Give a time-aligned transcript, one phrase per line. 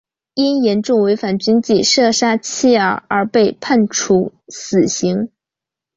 [0.33, 5.29] 因严重违反军纪射杀妻儿而被判处死刑。